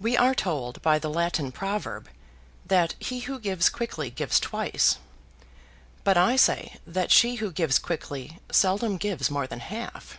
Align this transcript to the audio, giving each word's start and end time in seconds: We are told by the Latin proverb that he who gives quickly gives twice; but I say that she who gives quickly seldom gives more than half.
We 0.00 0.16
are 0.16 0.34
told 0.34 0.80
by 0.80 0.98
the 0.98 1.10
Latin 1.10 1.52
proverb 1.52 2.08
that 2.64 2.94
he 2.98 3.20
who 3.20 3.38
gives 3.38 3.68
quickly 3.68 4.08
gives 4.10 4.40
twice; 4.40 4.96
but 6.02 6.16
I 6.16 6.36
say 6.36 6.78
that 6.86 7.10
she 7.12 7.34
who 7.34 7.52
gives 7.52 7.78
quickly 7.78 8.40
seldom 8.50 8.96
gives 8.96 9.30
more 9.30 9.46
than 9.46 9.60
half. 9.60 10.16